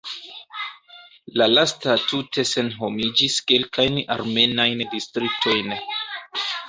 [1.41, 5.71] La lasta tute senhomigis kelkajn armenajn distriktojn.